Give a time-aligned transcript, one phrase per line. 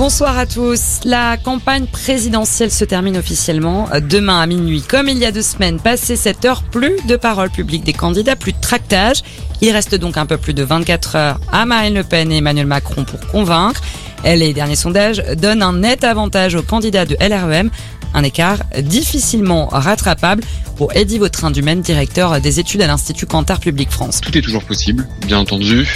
[0.00, 1.00] Bonsoir à tous.
[1.04, 4.80] La campagne présidentielle se termine officiellement demain à minuit.
[4.80, 8.34] Comme il y a deux semaines, passé cette heure, plus de paroles publiques des candidats,
[8.34, 9.20] plus de tractage.
[9.60, 12.64] Il reste donc un peu plus de 24 heures à Marine Le Pen et Emmanuel
[12.64, 13.82] Macron pour convaincre.
[14.24, 17.70] Les derniers sondages donnent un net avantage aux candidats de LREM,
[18.14, 20.42] un écart difficilement rattrapable
[20.76, 24.22] pour Eddie Vautrin du Maine, directeur des études à l'Institut Cantar Public France.
[24.22, 25.86] Tout est toujours possible, bien entendu.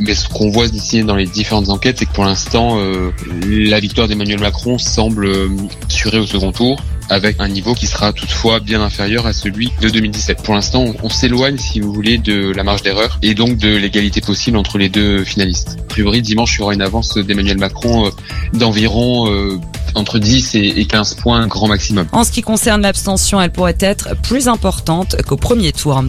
[0.00, 3.10] Mais ce qu'on voit d'ici dans les différentes enquêtes, c'est que pour l'instant, euh,
[3.46, 5.48] la victoire d'Emmanuel Macron semble euh,
[5.86, 9.88] assurée au second tour avec un niveau qui sera toutefois bien inférieur à celui de
[9.90, 10.42] 2017.
[10.42, 14.20] Pour l'instant, on, s'éloigne, si vous voulez, de la marge d'erreur et donc de l'égalité
[14.20, 15.76] possible entre les deux finalistes.
[15.80, 18.10] A priori, dimanche, il y aura une avance d'Emmanuel Macron euh,
[18.54, 19.58] d'environ euh,
[19.94, 22.06] entre 10 et 15 points grand maximum.
[22.12, 26.02] En ce qui concerne l'abstention, elle pourrait être plus importante qu'au premier tour.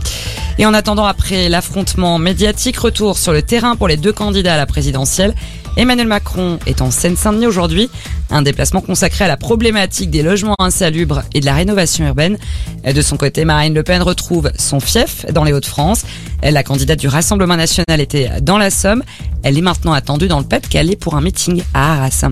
[0.58, 4.58] Et en attendant, après l'affrontement médiatique, retour sur le terrain pour les deux candidats à
[4.58, 5.34] la présidentielle.
[5.78, 7.90] Emmanuel Macron est en Seine-Saint-Denis aujourd'hui,
[8.30, 12.38] un déplacement consacré à la problématique des logements insalubres et de la rénovation urbaine.
[12.84, 16.04] De son côté, Marine Le Pen retrouve son fief dans les Hauts-de-France.
[16.44, 19.04] La candidate du Rassemblement national était dans la Somme.
[19.44, 22.26] Elle est maintenant attendue dans le Pas-de-Calais pour un meeting à Arras.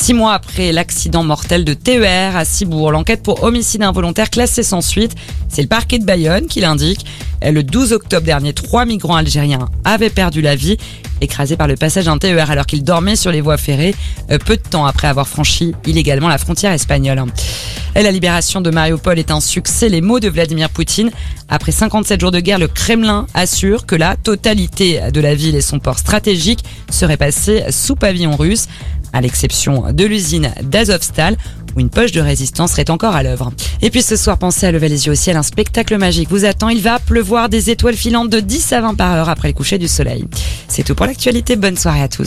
[0.00, 4.80] Six mois après l'accident mortel de TER à Cibourg, l'enquête pour homicide involontaire classée sans
[4.80, 5.14] suite,
[5.48, 7.04] c'est le parquet de Bayonne qui l'indique.
[7.42, 10.78] Le 12 octobre dernier, trois migrants algériens avaient perdu la vie,
[11.20, 13.94] écrasés par le passage d'un TER alors qu'ils dormaient sur les voies ferrées,
[14.30, 17.22] euh, peu de temps après avoir franchi illégalement la frontière espagnole.
[17.96, 21.10] Et la libération de Mariupol est un succès, les mots de Vladimir Poutine.
[21.48, 25.60] Après 57 jours de guerre, le Kremlin assure que la totalité de la ville et
[25.60, 28.68] son port stratégique serait passée sous pavillon russe
[29.12, 31.36] à l'exception de l'usine d'Azovstal,
[31.76, 33.52] où une poche de résistance serait encore à l'œuvre.
[33.82, 36.44] Et puis ce soir, pensez à lever les yeux au ciel, un spectacle magique vous
[36.44, 36.68] attend.
[36.68, 39.78] Il va pleuvoir des étoiles filantes de 10 à 20 par heure après le coucher
[39.78, 40.26] du soleil.
[40.68, 42.26] C'est tout pour l'actualité, bonne soirée à tous.